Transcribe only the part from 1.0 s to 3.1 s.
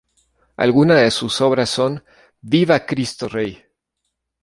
sus obras son: "!Viva